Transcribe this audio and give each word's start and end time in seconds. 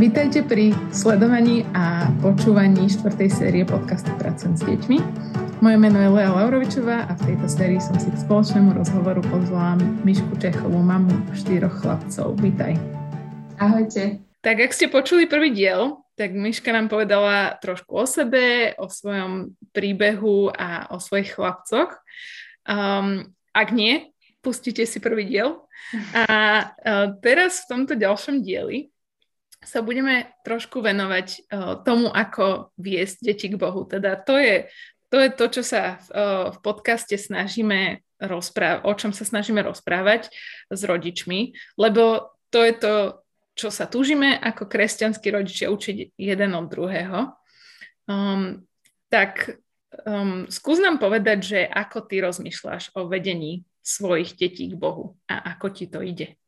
Vítajte 0.00 0.40
pri 0.40 0.72
sledovaní 0.96 1.68
a 1.76 2.08
počúvaní 2.24 2.88
štvrtej 2.88 3.28
série 3.28 3.68
podcastu 3.68 4.08
Pracujem 4.16 4.56
s 4.56 4.64
deťmi. 4.64 4.98
Moje 5.60 5.76
meno 5.76 6.00
je 6.00 6.08
Lea 6.08 6.32
Laurovičová 6.32 7.04
a 7.04 7.12
v 7.20 7.28
tejto 7.28 7.44
sérii 7.44 7.76
som 7.84 8.00
si 8.00 8.08
k 8.08 8.16
spoločnému 8.16 8.80
rozhovoru 8.80 9.20
pozvala 9.28 9.76
Mišku 10.00 10.40
Čechovú, 10.40 10.80
mamu 10.80 11.12
štyroch 11.36 11.84
chlapcov. 11.84 12.32
Vítaj. 12.40 12.80
Ahojte. 13.60 14.24
Tak 14.40 14.64
ak 14.64 14.72
ste 14.72 14.88
počuli 14.88 15.28
prvý 15.28 15.52
diel, 15.52 16.00
tak 16.16 16.32
Miška 16.32 16.72
nám 16.72 16.88
povedala 16.88 17.60
trošku 17.60 17.92
o 17.92 18.08
sebe, 18.08 18.72
o 18.80 18.88
svojom 18.88 19.52
príbehu 19.76 20.48
a 20.48 20.88
o 20.88 20.96
svojich 20.96 21.36
chlapcoch. 21.36 21.92
Um, 22.64 23.36
ak 23.52 23.68
nie, 23.76 24.16
pustite 24.40 24.88
si 24.88 24.96
prvý 24.96 25.28
diel. 25.28 25.60
A 26.16 26.24
uh, 26.72 27.20
teraz 27.20 27.68
v 27.68 27.76
tomto 27.76 28.00
ďalšom 28.00 28.40
dieli 28.40 28.88
sa 29.60 29.84
budeme 29.84 30.32
trošku 30.42 30.80
venovať 30.80 31.52
tomu, 31.84 32.08
ako 32.08 32.72
viesť 32.80 33.16
deti 33.20 33.46
k 33.52 33.60
Bohu. 33.60 33.84
Teda 33.84 34.16
to 34.16 34.40
je 34.40 34.72
to, 35.10 35.18
je 35.18 35.30
to 35.34 35.44
čo 35.50 35.62
sa 35.66 35.98
v, 35.98 36.08
v 36.54 36.58
podcaste 36.62 37.18
snažíme 37.18 38.00
rozprávať, 38.22 38.80
o 38.86 38.92
čom 38.94 39.10
sa 39.10 39.26
snažíme 39.26 39.58
rozprávať 39.64 40.30
s 40.70 40.80
rodičmi, 40.86 41.56
lebo 41.80 42.30
to 42.52 42.62
je 42.62 42.74
to, 42.78 42.94
čo 43.58 43.68
sa 43.74 43.90
túžime 43.90 44.38
ako 44.38 44.70
kresťanskí 44.70 45.28
rodičia 45.34 45.72
učiť 45.72 46.14
jeden 46.14 46.50
od 46.54 46.66
druhého. 46.70 47.34
Um, 48.06 48.64
tak 49.10 49.58
um, 50.06 50.46
skús 50.46 50.78
nám 50.78 51.02
povedať, 51.02 51.38
že 51.42 51.60
ako 51.66 52.06
ty 52.06 52.22
rozmýšľaš 52.22 52.94
o 52.94 53.10
vedení 53.10 53.66
svojich 53.82 54.38
detí 54.38 54.70
k 54.70 54.78
Bohu 54.78 55.18
a 55.26 55.56
ako 55.56 55.66
ti 55.74 55.90
to 55.90 56.04
ide. 56.04 56.38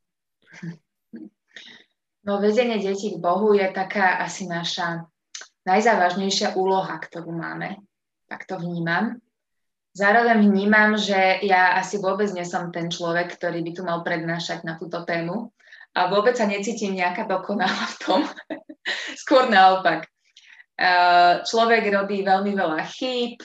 No 2.22 2.38
vedenie 2.38 2.78
detí 2.78 3.14
k 3.14 3.18
Bohu 3.18 3.50
je 3.50 3.66
taká 3.74 4.22
asi 4.22 4.46
naša 4.46 5.10
najzávažnejšia 5.66 6.54
úloha, 6.54 6.94
ktorú 6.98 7.34
máme. 7.34 7.82
Tak 8.30 8.46
to 8.46 8.62
vnímam. 8.62 9.18
Zároveň 9.92 10.48
vnímam, 10.48 10.96
že 10.96 11.42
ja 11.44 11.76
asi 11.76 12.00
vôbec 12.00 12.30
nie 12.32 12.46
som 12.48 12.72
ten 12.72 12.88
človek, 12.88 13.36
ktorý 13.36 13.60
by 13.60 13.70
tu 13.76 13.82
mal 13.84 14.00
prednášať 14.00 14.64
na 14.64 14.80
túto 14.80 15.04
tému 15.04 15.52
a 15.92 16.08
vôbec 16.08 16.32
sa 16.32 16.48
necítim 16.48 16.96
nejaká 16.96 17.28
dokonalá 17.28 17.84
v 17.92 17.96
tom. 18.00 18.20
Skôr 19.22 19.52
naopak. 19.52 20.08
Človek 21.44 21.82
robí 21.92 22.24
veľmi 22.24 22.56
veľa 22.56 22.80
chýb, 22.88 23.44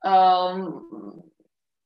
um, 0.00 0.80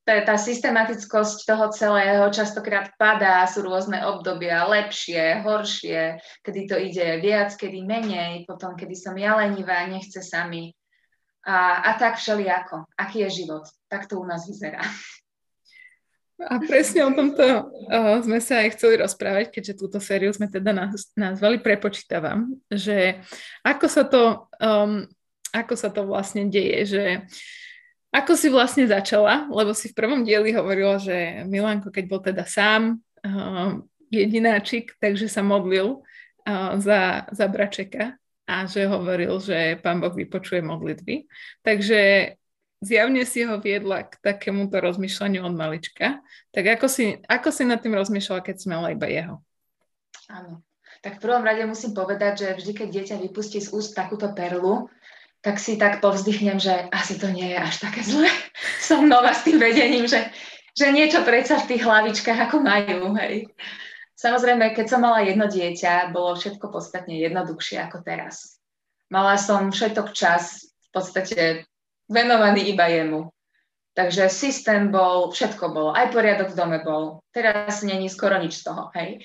tá 0.08 0.40
systematickosť 0.40 1.44
toho 1.44 1.68
celého 1.68 2.24
častokrát 2.32 2.96
padá, 2.96 3.44
sú 3.44 3.60
rôzne 3.60 4.00
obdobia, 4.08 4.64
lepšie, 4.64 5.44
horšie, 5.44 6.16
kedy 6.40 6.60
to 6.64 6.76
ide 6.80 7.20
viac, 7.20 7.52
kedy 7.52 7.84
menej, 7.84 8.48
potom 8.48 8.72
kedy 8.72 8.96
som 8.96 9.12
ja 9.20 9.36
lenivá, 9.36 9.84
nechce 9.84 10.24
sami. 10.24 10.72
A, 11.44 11.84
a 11.84 11.90
tak 12.00 12.16
všelijako. 12.16 12.88
Aký 12.96 13.24
je 13.28 13.44
život? 13.44 13.68
Tak 13.88 14.08
to 14.08 14.20
u 14.20 14.24
nás 14.24 14.48
vyzerá. 14.48 14.80
A 16.38 16.62
presne 16.62 17.02
o 17.02 17.10
tomto 17.10 17.42
uh, 17.42 18.22
sme 18.22 18.38
sa 18.38 18.62
aj 18.62 18.78
chceli 18.78 19.02
rozprávať, 19.02 19.50
keďže 19.50 19.74
túto 19.74 19.98
sériu 19.98 20.30
sme 20.30 20.46
teda 20.46 20.70
nazvali 21.18 21.58
Prepočítavam, 21.58 22.54
že 22.70 23.18
ako 23.66 23.86
sa 23.90 24.06
to, 24.06 24.46
um, 24.62 25.02
ako 25.50 25.74
sa 25.74 25.90
to 25.90 26.06
vlastne 26.06 26.46
deje, 26.46 26.78
že 26.86 27.04
uh, 27.18 27.58
ako 28.08 28.32
si 28.34 28.48
vlastne 28.48 28.88
začala? 28.88 29.48
Lebo 29.52 29.76
si 29.76 29.92
v 29.92 29.96
prvom 29.98 30.24
dieli 30.24 30.56
hovorila, 30.56 30.96
že 30.96 31.44
Milanko, 31.44 31.92
keď 31.92 32.04
bol 32.08 32.20
teda 32.24 32.44
sám, 32.48 33.00
uh, 33.24 33.80
jedináčik, 34.08 34.96
takže 34.96 35.28
sa 35.28 35.44
modlil 35.44 36.00
uh, 36.00 36.72
za, 36.80 37.28
za 37.28 37.46
bračeka 37.46 38.16
a 38.48 38.64
že 38.64 38.88
hovoril, 38.88 39.36
že 39.44 39.76
pán 39.84 40.00
Boh 40.00 40.16
vypočuje 40.16 40.64
modlitby. 40.64 41.28
Takže 41.60 42.32
zjavne 42.80 43.28
si 43.28 43.44
ho 43.44 43.60
viedla 43.60 44.08
k 44.08 44.16
takémuto 44.24 44.80
rozmýšľaniu 44.80 45.44
od 45.44 45.52
malička. 45.52 46.24
Tak 46.56 46.80
ako 46.80 46.86
si, 46.88 47.20
ako 47.28 47.52
si 47.52 47.68
nad 47.68 47.84
tým 47.84 47.92
rozmýšľala, 47.92 48.40
keď 48.40 48.56
si 48.56 48.66
mala 48.72 48.96
iba 48.96 49.04
jeho? 49.04 49.44
Áno. 50.32 50.64
Tak 50.98 51.20
v 51.20 51.30
prvom 51.30 51.46
rade 51.46 51.62
musím 51.62 51.94
povedať, 51.94 52.32
že 52.42 52.48
vždy, 52.58 52.72
keď 52.74 52.88
dieťa 52.90 53.16
vypustí 53.22 53.62
z 53.62 53.70
úst 53.70 53.94
takúto 53.94 54.34
perlu, 54.34 54.90
tak 55.40 55.62
si 55.62 55.78
tak 55.78 56.02
povzdychnem, 56.02 56.58
že 56.58 56.90
asi 56.90 57.18
to 57.18 57.30
nie 57.30 57.54
je 57.54 57.58
až 57.58 57.74
také 57.78 58.00
zlé. 58.02 58.30
Som 58.88 59.06
nová 59.06 59.30
s 59.34 59.46
tým 59.46 59.62
vedením, 59.62 60.10
že, 60.10 60.30
že 60.74 60.90
niečo 60.90 61.22
predsa 61.22 61.62
v 61.62 61.74
tých 61.74 61.82
hlavičkách 61.86 62.38
ako 62.50 62.56
majú, 62.62 63.14
hej. 63.18 63.46
Samozrejme, 64.18 64.74
keď 64.74 64.86
som 64.90 65.00
mala 65.06 65.22
jedno 65.22 65.46
dieťa, 65.46 66.10
bolo 66.10 66.34
všetko 66.34 66.74
podstatne 66.74 67.14
jednoduchšie 67.22 67.78
ako 67.86 68.02
teraz. 68.02 68.58
Mala 69.14 69.38
som 69.38 69.70
všetok 69.70 70.10
čas 70.10 70.66
v 70.66 70.88
podstate 70.90 71.40
venovaný 72.10 72.74
iba 72.74 72.90
jemu. 72.90 73.30
Takže 73.94 74.30
systém 74.30 74.90
bol, 74.94 75.30
všetko 75.30 75.74
bolo, 75.74 75.90
aj 75.90 76.14
poriadok 76.14 76.54
v 76.54 76.58
dome 76.58 76.78
bol. 76.82 77.18
Teraz 77.34 77.82
není 77.82 78.06
skoro 78.10 78.38
nič 78.38 78.62
z 78.62 78.70
toho, 78.70 78.90
hej. 78.94 79.22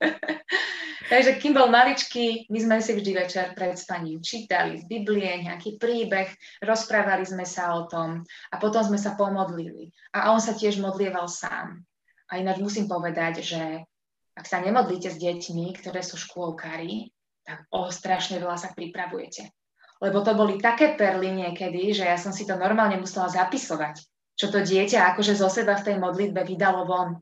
Takže 1.12 1.36
kým 1.36 1.52
bol 1.52 1.68
maličký, 1.68 2.48
my 2.48 2.56
sme 2.56 2.80
si 2.80 2.96
vždy 2.96 3.12
večer 3.12 3.52
pred 3.52 3.76
spaním 3.76 4.24
čítali 4.24 4.80
z 4.80 4.88
Biblie 4.88 5.44
nejaký 5.44 5.76
príbeh, 5.76 6.32
rozprávali 6.64 7.28
sme 7.28 7.44
sa 7.44 7.76
o 7.76 7.84
tom 7.84 8.24
a 8.48 8.54
potom 8.56 8.80
sme 8.80 8.96
sa 8.96 9.12
pomodlili. 9.12 9.92
A 10.16 10.32
on 10.32 10.40
sa 10.40 10.56
tiež 10.56 10.80
modlieval 10.80 11.28
sám. 11.28 11.84
A 12.32 12.40
ináč 12.40 12.64
musím 12.64 12.88
povedať, 12.88 13.44
že 13.44 13.84
ak 14.32 14.48
sa 14.48 14.64
nemodlíte 14.64 15.12
s 15.12 15.20
deťmi, 15.20 15.84
ktoré 15.84 16.00
sú 16.00 16.16
škôlkári, 16.16 17.12
tak 17.44 17.68
o 17.76 17.92
strašne 17.92 18.40
veľa 18.40 18.56
sa 18.56 18.72
pripravujete. 18.72 19.52
Lebo 20.00 20.24
to 20.24 20.32
boli 20.32 20.56
také 20.64 20.96
perly 20.96 21.28
niekedy, 21.28 21.92
že 21.92 22.08
ja 22.08 22.16
som 22.16 22.32
si 22.32 22.48
to 22.48 22.56
normálne 22.56 22.96
musela 22.96 23.28
zapisovať, 23.28 24.00
čo 24.32 24.48
to 24.48 24.64
dieťa 24.64 25.12
akože 25.12 25.36
zo 25.36 25.52
seba 25.52 25.76
v 25.76 25.92
tej 25.92 25.96
modlitbe 26.00 26.40
vydalo 26.40 26.88
von. 26.88 27.20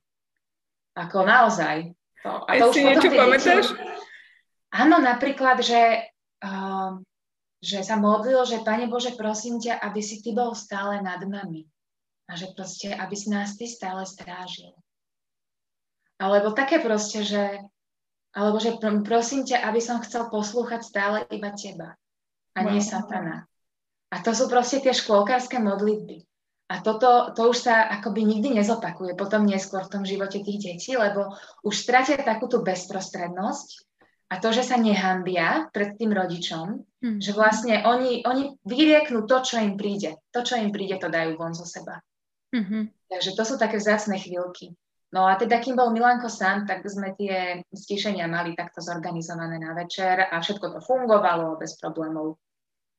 Ako 0.94 1.26
naozaj. 1.26 1.90
To, 2.24 2.44
a 2.44 2.52
to 2.60 2.64
už 2.70 2.74
si 2.76 2.80
niečo 2.84 3.10
pamätáš? 3.10 3.66
Áno, 4.70 5.02
napríklad, 5.02 5.58
že, 5.64 6.12
uh, 6.44 6.92
že 7.58 7.80
sa 7.82 7.96
modlil, 7.98 8.44
že 8.46 8.62
Pane 8.62 8.86
Bože, 8.86 9.18
prosím 9.18 9.58
ťa, 9.58 9.82
aby 9.82 10.00
si 10.04 10.22
Ty 10.22 10.36
bol 10.36 10.52
stále 10.54 11.02
nad 11.02 11.20
nami. 11.24 11.66
A 12.30 12.38
že 12.38 12.54
proste, 12.54 12.94
aby 12.94 13.14
si 13.18 13.32
nás 13.32 13.58
Ty 13.58 13.66
stále 13.66 14.06
strážil. 14.06 14.70
Alebo 16.20 16.52
také 16.52 16.78
proste, 16.78 17.24
že 17.24 17.64
alebo 18.30 18.62
že 18.62 18.78
prosím 19.02 19.42
ťa, 19.42 19.66
aby 19.66 19.82
som 19.82 19.98
chcel 20.06 20.30
poslúchať 20.30 20.86
stále 20.86 21.26
iba 21.34 21.50
teba 21.50 21.98
a 22.54 22.58
nie 22.62 22.78
satana. 22.78 23.50
A 24.10 24.22
to 24.22 24.34
sú 24.34 24.46
proste 24.46 24.82
tie 24.82 24.94
škôlkárske 24.94 25.58
modlitby. 25.58 26.29
A 26.70 26.78
toto, 26.86 27.34
to 27.34 27.50
už 27.50 27.66
sa 27.66 27.90
akoby 27.90 28.22
nikdy 28.22 28.54
nezopakuje 28.54 29.18
potom 29.18 29.42
neskôr 29.42 29.82
v 29.82 29.92
tom 29.98 30.02
živote 30.06 30.38
tých 30.38 30.62
detí, 30.62 30.94
lebo 30.94 31.34
už 31.66 31.74
stratia 31.74 32.14
takúto 32.22 32.62
bezprostrednosť 32.62 33.90
a 34.30 34.38
to, 34.38 34.54
že 34.54 34.62
sa 34.62 34.78
nehambia 34.78 35.66
pred 35.74 35.98
tým 35.98 36.14
rodičom, 36.14 36.86
mm. 37.02 37.18
že 37.18 37.34
vlastne 37.34 37.82
oni, 37.82 38.22
oni 38.22 38.54
vyrieknú 38.62 39.26
to, 39.26 39.42
čo 39.42 39.58
im 39.58 39.74
príde. 39.74 40.22
To, 40.30 40.46
čo 40.46 40.62
im 40.62 40.70
príde, 40.70 41.02
to 41.02 41.10
dajú 41.10 41.34
von 41.34 41.50
zo 41.50 41.66
seba. 41.66 41.98
Mm-hmm. 42.54 43.10
Takže 43.10 43.30
to 43.34 43.42
sú 43.42 43.54
také 43.58 43.82
vzácne 43.82 44.14
chvíľky. 44.22 44.78
No 45.10 45.26
a 45.26 45.34
teda, 45.34 45.58
kým 45.58 45.74
bol 45.74 45.90
Milanko 45.90 46.30
sám, 46.30 46.70
tak 46.70 46.86
sme 46.86 47.18
tie 47.18 47.66
stišenia 47.74 48.30
mali 48.30 48.54
takto 48.54 48.78
zorganizované 48.78 49.58
na 49.58 49.74
večer 49.74 50.30
a 50.30 50.38
všetko 50.38 50.78
to 50.78 50.80
fungovalo 50.86 51.58
bez 51.58 51.74
problémov. 51.82 52.38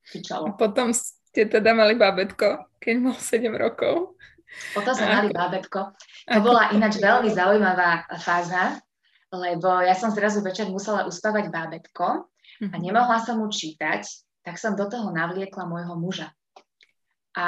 Fičalo. 0.04 0.52
A 0.52 0.60
potom 0.60 0.92
ste 1.32 1.48
teda 1.48 1.72
mali 1.72 1.96
bábetko, 1.96 2.68
keď 2.84 2.96
mal 3.00 3.16
7 3.16 3.48
rokov. 3.56 4.20
Potom 4.76 4.92
sme 4.92 5.08
mali 5.08 5.30
bábetko. 5.32 5.96
To 6.28 6.40
bola 6.44 6.76
ináč 6.76 7.00
veľmi 7.00 7.32
zaujímavá 7.32 8.04
fáza, 8.20 8.84
lebo 9.32 9.80
ja 9.80 9.96
som 9.96 10.12
zrazu 10.12 10.44
večer 10.44 10.68
musela 10.68 11.08
uspávať 11.08 11.48
bábetko 11.48 12.28
a 12.68 12.76
mhm. 12.76 12.84
nemohla 12.84 13.24
som 13.24 13.40
mu 13.40 13.48
čítať, 13.48 14.04
tak 14.44 14.60
som 14.60 14.76
do 14.76 14.92
toho 14.92 15.08
navliekla 15.08 15.64
môjho 15.64 15.96
muža. 15.96 16.36
A 17.32 17.48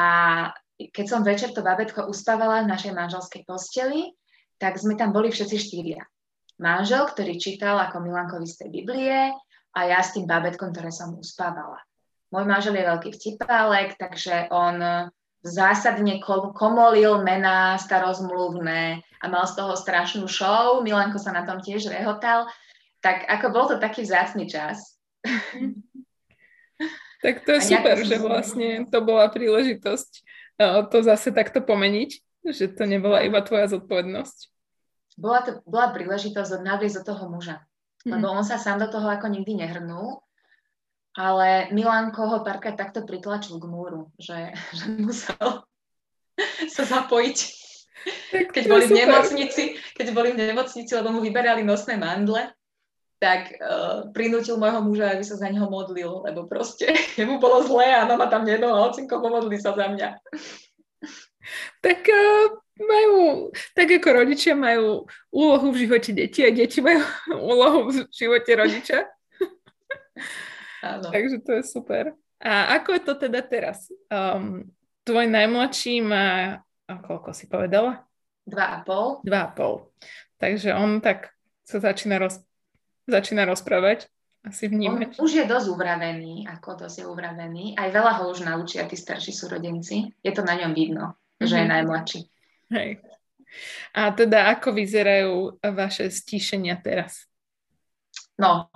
keď 0.80 1.06
som 1.06 1.28
večer 1.28 1.52
to 1.52 1.60
bábetko 1.60 2.08
uspávala 2.08 2.64
v 2.64 2.72
našej 2.72 2.96
manželskej 2.96 3.44
posteli, 3.44 4.16
tak 4.64 4.80
sme 4.80 4.96
tam 4.96 5.12
boli 5.12 5.28
všetci 5.28 5.58
štyria. 5.60 6.08
Manžel, 6.56 7.04
ktorý 7.12 7.36
čítal 7.36 7.76
ako 7.84 8.00
Milankovi 8.00 8.48
z 8.48 8.64
tej 8.64 8.70
Biblie 8.80 9.36
a 9.76 9.80
ja 9.84 10.00
s 10.00 10.16
tým 10.16 10.24
bábetkom, 10.24 10.72
ktoré 10.72 10.88
som 10.88 11.20
uspávala. 11.20 11.84
Môj 12.34 12.46
manžel 12.50 12.74
je 12.74 12.90
veľký 12.90 13.10
vtipálek, 13.14 13.94
takže 14.02 14.50
on 14.50 14.82
zásadne 15.46 16.18
komolil 16.58 17.22
mená 17.22 17.78
starozmluvné 17.78 19.06
a 19.22 19.26
mal 19.30 19.46
z 19.46 19.54
toho 19.62 19.78
strašnú 19.78 20.26
show. 20.26 20.82
Milanko 20.82 21.22
sa 21.22 21.30
na 21.30 21.46
tom 21.46 21.62
tiež 21.62 21.94
rehotal. 21.94 22.50
Tak 23.06 23.30
ako 23.30 23.46
bol 23.54 23.66
to 23.70 23.78
taký 23.78 24.02
vzácný 24.02 24.50
čas. 24.50 24.98
Tak 27.24 27.48
to 27.48 27.56
je 27.56 27.72
super, 27.72 27.96
že 28.04 28.20
vlastne 28.20 28.84
to 28.84 29.00
bola 29.00 29.32
príležitosť 29.32 30.12
to 30.92 30.98
zase 31.02 31.34
takto 31.34 31.62
pomeniť, 31.62 32.10
že 32.54 32.70
to 32.74 32.84
nebola 32.86 33.26
iba 33.26 33.42
tvoja 33.42 33.72
zodpovednosť. 33.72 34.38
Bola 35.18 35.40
to 35.46 35.62
bola 35.66 35.94
príležitosť 35.94 36.62
odnáviesť 36.62 37.02
do 37.02 37.14
toho 37.14 37.30
muža. 37.30 37.62
lebo 38.04 38.28
on 38.28 38.44
sa 38.44 38.60
sám 38.60 38.82
do 38.84 38.90
toho 38.90 39.08
ako 39.08 39.32
nikdy 39.32 39.56
nehrnul. 39.56 40.20
Ale 41.14 41.70
Milanko 41.70 42.26
ho 42.26 42.38
párkrát 42.42 42.74
takto 42.74 43.06
pritlačil 43.06 43.62
k 43.62 43.66
múru, 43.70 44.10
že, 44.18 44.50
že 44.78 44.86
musel 44.98 45.66
sa 46.70 46.84
zapojiť. 46.84 47.38
keď 48.50 48.64
boli 48.68 48.86
v 48.90 48.98
nemocnici, 49.06 49.64
keď 49.94 50.08
boli 50.12 50.30
v 50.34 50.42
nemocnici, 50.42 50.92
lebo 50.92 51.14
mu 51.14 51.22
vyberali 51.22 51.62
nosné 51.62 51.96
mandle, 51.96 52.52
tak 53.24 53.56
uh, 53.56 54.12
prinútil 54.12 54.60
môjho 54.60 54.84
muža, 54.84 55.16
aby 55.16 55.24
sa 55.24 55.40
za 55.40 55.48
neho 55.48 55.72
modlil, 55.72 56.28
lebo 56.28 56.44
proste 56.44 56.92
jemu 57.20 57.40
bolo 57.40 57.64
zlé 57.64 57.96
a 57.96 58.04
mama 58.04 58.28
tam 58.28 58.44
nedohla, 58.44 58.92
ocinko, 58.92 59.24
pomodli 59.24 59.56
sa 59.56 59.72
za 59.72 59.88
mňa. 59.88 60.20
Tak 61.80 62.00
uh, 62.04 62.52
majú, 62.84 63.48
tak 63.72 63.88
ako 63.96 64.08
rodičia 64.12 64.58
majú 64.60 65.08
úlohu 65.32 65.72
v 65.72 65.88
živote 65.88 66.12
detí 66.12 66.44
a 66.44 66.52
deti 66.52 66.84
majú 66.84 67.00
úlohu 67.54 67.80
v 67.88 68.04
živote 68.12 68.52
rodiča. 68.60 69.08
Áno. 70.84 71.08
Takže 71.08 71.40
to 71.40 71.52
je 71.56 71.64
super. 71.64 72.12
A 72.44 72.76
ako 72.76 73.00
je 73.00 73.02
to 73.08 73.14
teda 73.16 73.40
teraz? 73.40 73.88
Um, 74.12 74.68
tvoj 75.08 75.32
najmladší 75.32 76.04
má, 76.04 76.60
a 76.84 76.94
koľko 77.00 77.32
si 77.32 77.48
povedala? 77.48 78.04
Dva 78.44 78.76
a 78.76 78.78
pol. 78.84 79.24
Dva 79.24 79.48
a 79.48 79.50
pol. 79.56 79.88
Takže 80.36 80.76
on 80.76 81.00
tak 81.00 81.32
sa 81.64 81.80
začína, 81.80 82.20
roz, 82.20 82.44
začína 83.08 83.48
rozprávať, 83.48 84.12
asi 84.44 84.68
vnímať. 84.68 85.16
On 85.16 85.24
už 85.24 85.40
je 85.40 85.46
dosť 85.48 85.68
upravený, 85.72 86.52
ako 86.52 86.84
dosť 86.84 86.96
je 87.00 87.06
upravený. 87.08 87.66
Aj 87.80 87.88
veľa 87.88 88.20
ho 88.20 88.36
už 88.36 88.44
naučia 88.44 88.84
tí 88.84 89.00
starší 89.00 89.32
súrodenci. 89.32 90.12
Je 90.20 90.32
to 90.36 90.44
na 90.44 90.60
ňom 90.60 90.76
vidno, 90.76 91.16
mm-hmm. 91.16 91.48
že 91.48 91.56
je 91.56 91.66
mhm. 91.66 91.72
najmladší. 91.72 92.20
Hej. 92.76 92.90
A 93.96 94.12
teda 94.12 94.52
ako 94.52 94.76
vyzerajú 94.76 95.62
vaše 95.62 96.12
stíšenia 96.12 96.76
teraz? 96.84 97.30
No, 98.36 98.68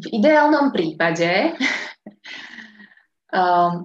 v 0.00 0.06
ideálnom 0.20 0.72
prípade, 0.72 1.52
um, 3.36 3.84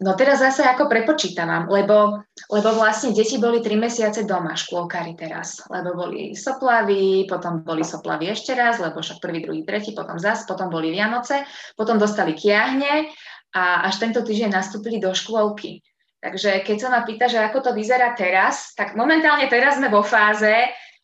no 0.00 0.10
teraz 0.16 0.40
zase 0.40 0.64
ako 0.64 0.88
prepočítavam, 0.88 1.68
lebo, 1.68 2.24
lebo 2.48 2.68
vlastne 2.72 3.12
deti 3.12 3.36
boli 3.36 3.60
3 3.60 3.76
mesiace 3.76 4.20
doma, 4.24 4.56
škôlkari 4.56 5.18
teraz, 5.18 5.60
lebo 5.68 5.92
boli 5.92 6.32
soplavy, 6.32 7.28
potom 7.28 7.60
boli 7.60 7.84
soplavy 7.84 8.32
ešte 8.32 8.56
raz, 8.56 8.80
lebo 8.80 9.04
však 9.04 9.20
prvý, 9.20 9.44
druhý, 9.44 9.62
tretí, 9.66 9.92
potom 9.92 10.16
zas, 10.16 10.48
potom 10.48 10.72
boli 10.72 10.94
Vianoce, 10.94 11.44
potom 11.76 12.00
dostali 12.00 12.32
kiahne 12.32 13.12
a 13.52 13.84
až 13.90 13.98
tento 13.98 14.22
týždeň 14.22 14.50
nastúpili 14.54 15.02
do 15.02 15.10
škôlky. 15.12 15.82
Takže 16.20 16.60
keď 16.68 16.76
sa 16.76 16.88
ma 16.92 17.00
pýta, 17.00 17.32
že 17.32 17.40
ako 17.40 17.64
to 17.64 17.70
vyzerá 17.72 18.12
teraz, 18.12 18.76
tak 18.76 18.92
momentálne 18.92 19.48
teraz 19.48 19.80
sme 19.80 19.88
vo 19.88 20.04
fáze, 20.04 20.52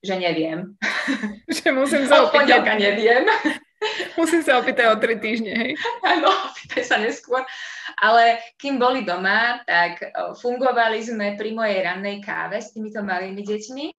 že 0.04 0.14
neviem. 0.14 0.76
Že 1.56 1.72
musím 1.72 2.04
sa 2.04 2.28
opýtať. 2.28 2.62
neviem. 2.76 3.25
Musím 4.20 4.40
sa 4.40 4.56
opýtať 4.61 4.88
o 4.88 4.96
tri 4.96 5.20
týždne, 5.20 5.52
hej? 5.52 5.73
Áno, 6.00 6.32
opýtaj 6.52 6.84
sa 6.84 6.96
neskôr. 6.96 7.44
Ale 8.00 8.40
kým 8.56 8.81
boli 8.81 9.05
doma, 9.05 9.61
tak 9.69 10.00
fungovali 10.40 11.00
sme 11.05 11.37
pri 11.37 11.52
mojej 11.52 11.84
rannej 11.84 12.25
káve 12.25 12.61
s 12.61 12.73
týmito 12.73 13.05
malými 13.05 13.44
deťmi, 13.44 13.87
e, 13.93 13.96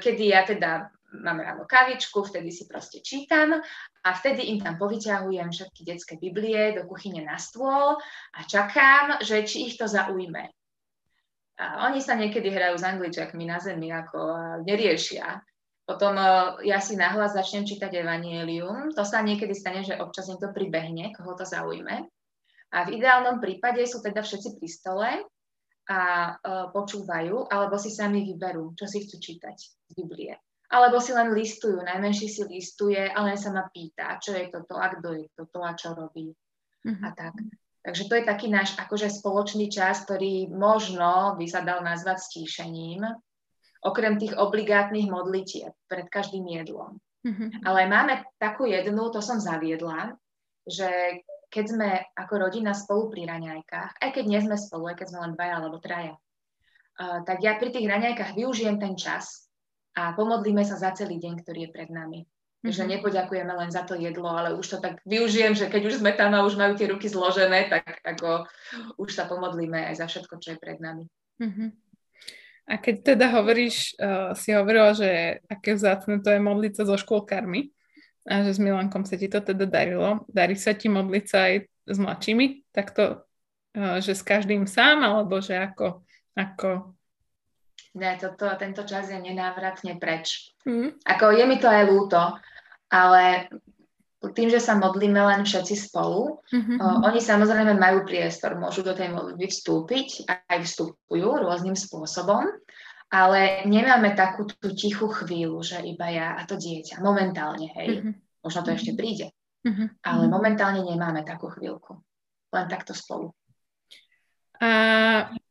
kedy 0.00 0.24
ja 0.30 0.44
teda 0.44 0.94
mám 1.22 1.38
ráno 1.38 1.64
kavičku, 1.64 2.26
vtedy 2.26 2.50
si 2.50 2.66
proste 2.66 2.98
čítam 2.98 3.54
a 4.02 4.08
vtedy 4.18 4.50
im 4.50 4.58
tam 4.58 4.74
povyťahujem 4.74 5.48
všetky 5.54 5.82
detské 5.86 6.14
biblie 6.18 6.74
do 6.74 6.90
kuchyne 6.90 7.22
na 7.22 7.38
stôl 7.38 7.94
a 8.34 8.40
čakám, 8.42 9.22
že 9.22 9.46
či 9.46 9.70
ich 9.70 9.78
to 9.78 9.86
zaujme. 9.86 10.50
A 11.54 11.86
oni 11.86 12.02
sa 12.02 12.18
niekedy 12.18 12.50
hrajú 12.50 12.74
s 12.74 12.82
angličakmi 12.82 13.46
na 13.46 13.62
zemi, 13.62 13.94
ako 13.94 14.18
neriešia. 14.66 15.38
Potom 15.84 16.16
uh, 16.16 16.56
ja 16.64 16.80
si 16.80 16.96
nahlas 16.96 17.36
začnem 17.36 17.68
čítať 17.68 17.92
Evangelium. 17.92 18.96
To 18.96 19.04
sa 19.04 19.20
niekedy 19.20 19.52
stane, 19.52 19.84
že 19.84 20.00
občas 20.00 20.32
niekto 20.32 20.48
pribehne, 20.48 21.12
koho 21.12 21.36
to 21.36 21.44
zaujme. 21.44 22.08
A 22.72 22.76
v 22.88 22.98
ideálnom 22.98 23.38
prípade 23.38 23.84
sú 23.84 24.00
teda 24.00 24.24
všetci 24.24 24.48
pri 24.56 24.68
stole 24.68 25.08
a 25.84 26.00
uh, 26.32 26.72
počúvajú, 26.72 27.52
alebo 27.52 27.76
si 27.76 27.92
sami 27.92 28.24
vyberú, 28.24 28.72
čo 28.72 28.88
si 28.88 29.04
chcú 29.04 29.20
čítať 29.20 29.56
z 29.60 29.92
Biblie. 29.92 30.32
Alebo 30.72 30.96
si 30.98 31.12
len 31.12 31.36
listujú, 31.36 31.84
najmenší 31.84 32.26
si 32.26 32.42
listuje, 32.48 32.98
ale 32.98 33.36
len 33.36 33.38
sa 33.38 33.52
ma 33.52 33.68
pýta, 33.68 34.16
čo 34.16 34.32
je 34.32 34.48
toto, 34.48 34.80
a 34.80 34.88
kto 34.88 35.20
je 35.20 35.26
toto, 35.36 35.60
a 35.60 35.76
čo 35.76 35.92
robí. 35.92 36.32
Mm-hmm. 36.88 37.04
A 37.04 37.08
tak. 37.12 37.36
Takže 37.84 38.08
to 38.08 38.16
je 38.16 38.24
taký 38.24 38.48
náš 38.48 38.72
akože 38.80 39.12
spoločný 39.12 39.68
čas, 39.68 40.08
ktorý 40.08 40.48
možno 40.48 41.36
by 41.36 41.44
sa 41.44 41.60
dal 41.60 41.84
nazvať 41.84 42.24
stíšením, 42.32 43.04
okrem 43.84 44.16
tých 44.16 44.32
obligátnych 44.32 45.06
modlitieb 45.12 45.76
pred 45.86 46.08
každým 46.08 46.48
jedlom. 46.48 46.96
Mm-hmm. 47.24 47.64
Ale 47.64 47.88
máme 47.88 48.24
takú 48.40 48.64
jednu, 48.68 49.12
to 49.12 49.20
som 49.20 49.40
zaviedla, 49.40 50.16
že 50.64 51.20
keď 51.52 51.64
sme 51.68 51.88
ako 52.16 52.34
rodina 52.48 52.72
spolu 52.72 53.12
pri 53.12 53.28
raňajkách, 53.28 54.00
aj 54.00 54.10
keď 54.10 54.24
nie 54.26 54.40
sme 54.42 54.56
spolu, 54.56 54.92
aj 54.92 54.96
keď 55.04 55.06
sme 55.12 55.22
len 55.28 55.32
dvaja 55.36 55.54
alebo 55.60 55.78
traja, 55.78 56.14
uh, 56.16 57.20
tak 57.22 57.44
ja 57.44 57.56
pri 57.60 57.70
tých 57.70 57.86
raňajkách 57.86 58.36
využijem 58.36 58.76
ten 58.80 58.96
čas 58.96 59.48
a 59.94 60.16
pomodlíme 60.16 60.64
sa 60.66 60.74
za 60.74 60.90
celý 60.96 61.20
deň, 61.20 61.44
ktorý 61.44 61.68
je 61.68 61.70
pred 61.70 61.88
nami. 61.92 62.24
Mm-hmm. 62.24 62.72
Že 62.72 62.84
nepoďakujeme 62.96 63.52
len 63.52 63.70
za 63.70 63.84
to 63.84 63.94
jedlo, 63.94 64.32
ale 64.32 64.56
už 64.56 64.66
to 64.66 64.78
tak 64.80 65.00
využijem, 65.04 65.52
že 65.52 65.68
keď 65.68 65.92
už 65.92 65.94
sme 66.00 66.16
tam 66.16 66.32
a 66.32 66.44
už 66.44 66.56
majú 66.56 66.74
tie 66.76 66.88
ruky 66.88 67.12
zložené, 67.12 67.68
tak 67.68 68.00
ako 68.04 68.48
už 68.96 69.10
sa 69.12 69.28
pomodlíme 69.28 69.92
aj 69.92 70.00
za 70.00 70.06
všetko, 70.08 70.40
čo 70.40 70.56
je 70.56 70.58
pred 70.58 70.80
nami. 70.80 71.04
Mm-hmm. 71.40 71.83
A 72.64 72.80
keď 72.80 73.14
teda 73.14 73.28
hovoríš, 73.36 73.92
uh, 74.00 74.32
si 74.32 74.56
hovorila, 74.56 74.96
že 74.96 75.40
aké 75.52 75.76
vzácne 75.76 76.24
to 76.24 76.32
je 76.32 76.40
modliť 76.40 76.72
sa 76.80 76.82
so 76.88 76.96
škôlkarmi 76.96 77.68
a 78.24 78.40
že 78.40 78.56
s 78.56 78.60
Milankom 78.62 79.04
sa 79.04 79.20
ti 79.20 79.28
to 79.28 79.44
teda 79.44 79.68
darilo. 79.68 80.24
Darí 80.32 80.56
sa 80.56 80.72
ti 80.72 80.88
modliť 80.88 81.24
sa 81.28 81.52
aj 81.52 81.54
s 81.68 81.96
mladšími? 82.00 82.72
Takto, 82.72 83.28
uh, 83.76 84.00
že 84.00 84.16
s 84.16 84.24
každým 84.24 84.64
sám, 84.64 85.04
alebo 85.04 85.44
že 85.44 85.60
ako? 85.60 86.04
ako... 86.34 86.96
Ne, 87.94 88.18
toto, 88.18 88.50
tento 88.58 88.82
čas 88.82 89.06
je 89.06 89.18
nenávratne 89.22 90.02
preč. 90.02 90.50
Hmm. 90.66 90.98
Ako 91.06 91.30
je 91.30 91.44
mi 91.46 91.62
to 91.62 91.70
aj 91.70 91.84
ľúto, 91.86 92.18
ale 92.90 93.46
tým, 94.30 94.48
že 94.48 94.62
sa 94.62 94.78
modlíme 94.78 95.18
len 95.18 95.42
všetci 95.42 95.90
spolu, 95.90 96.40
mm-hmm. 96.48 96.78
o, 96.78 96.86
oni 97.10 97.20
samozrejme 97.20 97.74
majú 97.76 98.06
priestor, 98.06 98.56
môžu 98.56 98.86
do 98.86 98.94
tej 98.94 99.10
modlitby 99.10 99.50
vstúpiť, 99.50 100.24
aj 100.48 100.58
vstupujú 100.64 101.28
rôznym 101.44 101.74
spôsobom, 101.74 102.46
ale 103.12 103.66
nemáme 103.68 104.16
takú 104.16 104.48
tú 104.48 104.72
tichú 104.72 105.10
chvíľu, 105.10 105.60
že 105.60 105.82
iba 105.84 106.08
ja 106.08 106.38
a 106.38 106.48
to 106.48 106.56
dieťa, 106.56 107.02
momentálne, 107.04 107.68
hej, 107.76 107.88
mm-hmm. 108.00 108.14
možno 108.40 108.60
to 108.64 108.70
ešte 108.72 108.96
príde, 108.96 109.34
mm-hmm. 109.66 110.00
ale 110.06 110.24
momentálne 110.30 110.80
nemáme 110.80 111.26
takú 111.26 111.52
chvíľku, 111.52 112.00
len 112.54 112.66
takto 112.70 112.94
spolu. 112.96 113.34
A 114.62 114.70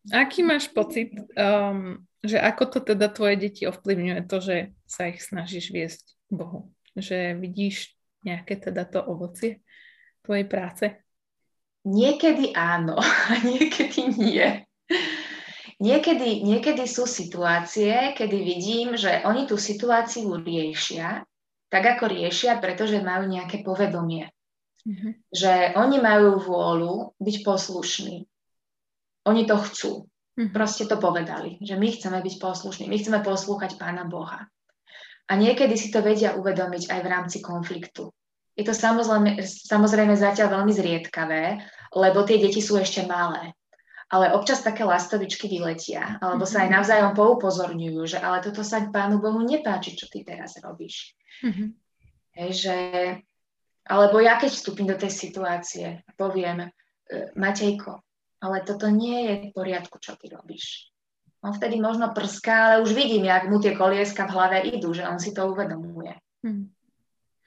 aký 0.09 0.41
máš 0.41 0.71
pocit, 0.71 1.13
um, 1.35 2.01
že 2.23 2.39
ako 2.39 2.63
to 2.71 2.79
teda 2.95 3.11
tvoje 3.11 3.35
deti 3.35 3.67
ovplyvňuje 3.67 4.21
to, 4.25 4.37
že 4.39 4.57
sa 4.87 5.11
ich 5.11 5.19
snažíš 5.19 5.75
viesť 5.75 6.15
Bohu? 6.31 6.71
Že 6.95 7.35
vidíš 7.37 7.93
nejaké 8.23 8.59
teda 8.59 8.87
to 8.87 9.03
ovocie 9.03 9.61
tvojej 10.23 10.47
práce? 10.47 10.85
Niekedy 11.83 12.55
áno, 12.55 12.95
a 13.31 13.33
niekedy 13.43 13.99
nie. 14.15 14.47
Niekedy, 15.83 16.47
niekedy 16.47 16.87
sú 16.87 17.03
situácie, 17.03 18.15
kedy 18.15 18.37
vidím, 18.39 18.95
že 18.95 19.19
oni 19.27 19.43
tú 19.43 19.59
situáciu 19.59 20.39
riešia, 20.39 21.27
tak 21.67 21.83
ako 21.97 22.07
riešia, 22.07 22.61
pretože 22.63 23.03
majú 23.03 23.27
nejaké 23.27 23.65
povedomie. 23.65 24.31
Mm-hmm. 24.87 25.11
Že 25.33 25.53
oni 25.75 25.97
majú 25.99 26.39
vôľu 26.39 27.17
byť 27.19 27.35
poslušní. 27.43 28.23
Oni 29.27 29.43
to 29.43 29.57
chcú. 29.59 29.91
Mm-hmm. 30.39 30.53
Proste 30.53 30.85
to 30.87 31.01
povedali, 31.01 31.59
že 31.59 31.75
my 31.75 31.87
chceme 31.89 32.19
byť 32.21 32.35
poslušní, 32.39 32.85
my 32.87 32.97
chceme 33.01 33.19
poslúchať 33.25 33.75
Pána 33.75 34.05
Boha. 34.05 34.47
A 35.33 35.37
niekedy 35.41 35.73
si 35.73 35.89
to 35.89 36.05
vedia 36.05 36.37
uvedomiť 36.37 36.93
aj 36.93 36.99
v 37.01 37.09
rámci 37.09 37.41
konfliktu. 37.41 38.13
Je 38.53 38.61
to 38.61 38.69
samozrejme, 38.69 39.41
samozrejme 39.41 40.13
zatiaľ 40.13 40.61
veľmi 40.61 40.69
zriedkavé, 40.69 41.57
lebo 41.97 42.21
tie 42.21 42.37
deti 42.37 42.61
sú 42.61 42.77
ešte 42.77 43.01
malé. 43.09 43.57
Ale 44.13 44.29
občas 44.37 44.61
také 44.61 44.85
lastovičky 44.85 45.49
vyletia, 45.49 46.21
alebo 46.21 46.45
sa 46.45 46.61
aj 46.61 46.69
mhm. 46.69 46.75
navzájom 46.77 47.11
poupozorňujú, 47.17 48.01
že 48.05 48.21
ale 48.21 48.45
toto 48.45 48.61
sa 48.61 48.85
Pánu 48.85 49.17
Bohu 49.17 49.41
nepáči, 49.41 49.97
čo 49.97 50.05
ty 50.05 50.21
teraz 50.21 50.53
robíš. 50.61 51.17
Mm-hmm. 51.41 51.67
Hej, 52.37 52.51
že, 52.53 52.77
alebo 53.89 54.21
ja 54.21 54.37
keď 54.37 54.53
vstúpim 54.53 54.85
do 54.85 54.93
tej 54.93 55.09
situácie 55.09 56.05
poviem, 56.13 56.61
e, 56.61 56.69
Matejko, 57.33 58.05
ale 58.37 58.61
toto 58.61 58.85
nie 58.93 59.17
je 59.25 59.33
v 59.49 59.53
poriadku, 59.57 59.97
čo 59.97 60.13
ty 60.13 60.29
robíš. 60.29 60.92
On 61.43 61.51
vtedy 61.51 61.75
možno 61.75 62.15
prská, 62.15 62.71
ale 62.71 62.75
už 62.87 62.95
vidím, 62.95 63.27
jak 63.27 63.51
mu 63.51 63.59
tie 63.59 63.75
kolieska 63.75 64.31
v 64.31 64.35
hlave 64.35 64.57
idú, 64.63 64.95
že 64.95 65.03
on 65.03 65.19
si 65.19 65.35
to 65.35 65.51
uvedomuje. 65.51 66.15
Hmm. 66.39 66.71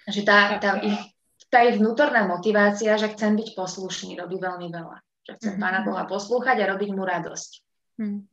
Že 0.04 0.20
tá, 0.22 0.60
tá, 0.60 0.70
ich, 0.84 1.00
tá 1.48 1.64
ich 1.64 1.80
vnútorná 1.80 2.28
motivácia, 2.28 3.00
že 3.00 3.08
chcem 3.16 3.40
byť 3.40 3.56
poslušný, 3.56 4.20
robí 4.20 4.36
veľmi 4.36 4.68
veľa. 4.68 5.00
Že 5.24 5.32
chcem 5.40 5.52
hmm. 5.56 5.62
Pána 5.64 5.80
Boha 5.80 6.04
poslúchať 6.04 6.60
a 6.60 6.70
robiť 6.76 6.90
mu 6.92 7.02
radosť. 7.08 7.50
Hmm. 7.96 8.28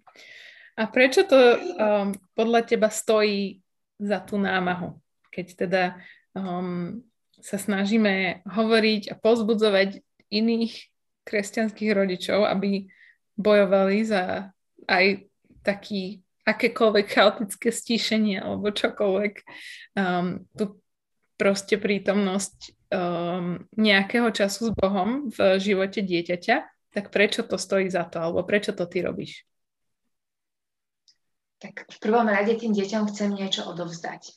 A 0.75 0.83
prečo 0.91 1.23
to 1.23 1.39
um, 1.39 2.11
podľa 2.35 2.61
teba 2.67 2.91
stojí 2.91 3.63
za 4.03 4.19
tú 4.19 4.35
námahu? 4.35 4.99
Keď 5.31 5.47
teda 5.63 5.83
um, 6.35 7.01
sa 7.39 7.55
snažíme 7.55 8.43
hovoriť 8.43 9.13
a 9.13 9.15
pozbudzovať 9.15 10.03
iných 10.27 10.73
kresťanských 11.23 11.91
rodičov, 11.95 12.43
aby 12.43 12.91
bojovali 13.39 14.03
za 14.03 14.51
aj 14.91 15.29
taký 15.63 16.23
akékoľvek 16.43 17.07
chaotické 17.07 17.71
stíšenie 17.71 18.43
alebo 18.43 18.75
čokoľvek. 18.75 19.33
Um, 19.95 20.43
tu 20.51 20.83
proste 21.39 21.79
prítomnosť 21.79 22.75
um, 22.91 23.63
nejakého 23.79 24.29
času 24.29 24.69
s 24.69 24.71
Bohom 24.75 25.31
v 25.31 25.57
živote 25.57 26.03
dieťaťa, 26.03 26.55
tak 26.93 27.09
prečo 27.09 27.41
to 27.47 27.57
stojí 27.57 27.89
za 27.89 28.05
to, 28.05 28.21
alebo 28.21 28.45
prečo 28.45 28.75
to 28.75 28.85
ty 28.85 29.01
robíš? 29.01 29.47
Tak 31.57 31.87
v 31.87 31.97
prvom 32.03 32.27
rade 32.27 32.59
tým 32.59 32.75
deťom 32.75 33.07
chcem 33.09 33.31
niečo 33.33 33.63
odovzdať. 33.63 34.35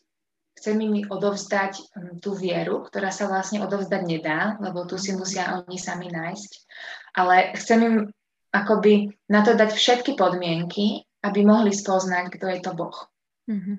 Chcem 0.57 0.79
im 0.79 1.05
odovzdať 1.11 1.73
um, 1.95 2.17
tú 2.23 2.39
vieru, 2.39 2.87
ktorá 2.87 3.11
sa 3.11 3.27
vlastne 3.27 3.61
odovzdať 3.67 4.03
nedá, 4.07 4.55
lebo 4.63 4.87
tu 4.87 4.95
si 4.95 5.11
musia 5.13 5.59
oni 5.59 5.77
sami 5.77 6.09
nájsť. 6.09 6.51
Ale 7.19 7.51
chcem 7.59 7.79
im 7.83 7.97
akoby 8.55 9.13
na 9.29 9.45
to 9.45 9.53
dať 9.53 9.75
všetky 9.75 10.17
podmienky, 10.17 11.06
aby 11.27 11.43
mohli 11.43 11.75
spoznať, 11.75 12.39
kto 12.39 12.47
je 12.47 12.59
to 12.63 12.73
Boh. 12.79 12.99
Mm-hmm. 13.51 13.77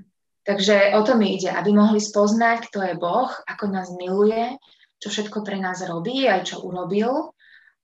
Takže 0.48 0.96
o 0.96 1.02
to 1.04 1.20
mi 1.20 1.36
ide, 1.36 1.52
aby 1.52 1.76
mohli 1.76 2.00
spoznať, 2.00 2.72
kto 2.72 2.80
je 2.84 2.96
Boh, 2.96 3.32
ako 3.48 3.64
nás 3.68 3.92
miluje, 3.96 4.56
čo 5.00 5.08
všetko 5.12 5.44
pre 5.44 5.60
nás 5.60 5.84
robí, 5.84 6.28
aj 6.28 6.52
čo 6.52 6.64
urobil. 6.64 7.32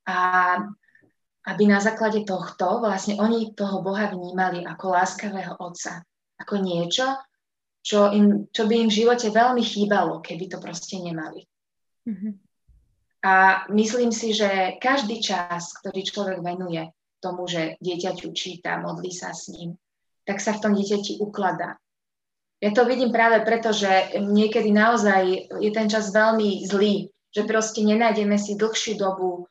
A 0.07 0.17
aby 1.43 1.63
na 1.67 1.83
základe 1.83 2.23
tohto 2.23 2.79
vlastne 2.79 3.19
oni 3.19 3.51
toho 3.51 3.83
Boha 3.83 4.07
vnímali 4.07 4.63
ako 4.63 4.95
láskavého 4.95 5.59
otca, 5.59 5.99
ako 6.39 6.55
niečo, 6.63 7.19
čo, 7.83 8.15
im, 8.15 8.47
čo 8.47 8.63
by 8.63 8.87
im 8.87 8.87
v 8.87 8.97
živote 9.03 9.27
veľmi 9.27 9.59
chýbalo, 9.59 10.23
keby 10.23 10.47
to 10.47 10.57
proste 10.63 11.03
nemali. 11.03 11.43
Mm-hmm. 12.07 12.33
A 13.27 13.67
myslím 13.75 14.11
si, 14.11 14.31
že 14.31 14.79
každý 14.79 15.19
čas, 15.19 15.75
ktorý 15.79 15.99
človek 16.03 16.39
venuje 16.39 16.83
tomu, 17.23 17.47
že 17.47 17.79
dieťaťu 17.79 18.35
číta, 18.35 18.83
modlí 18.83 19.15
sa 19.15 19.31
s 19.31 19.47
ním, 19.55 19.79
tak 20.27 20.43
sa 20.43 20.51
v 20.51 20.61
tom 20.67 20.71
dieťati 20.75 21.23
ukladá. 21.23 21.79
Ja 22.59 22.71
to 22.75 22.83
vidím 22.83 23.11
práve 23.11 23.43
preto, 23.43 23.71
že 23.71 24.19
niekedy 24.19 24.71
naozaj 24.71 25.51
je 25.59 25.71
ten 25.71 25.87
čas 25.87 26.11
veľmi 26.11 26.63
zlý, 26.67 27.11
že 27.31 27.47
proste 27.47 27.83
nenájdeme 27.83 28.35
si 28.39 28.55
dlhšiu 28.55 28.99
dobu 28.99 29.47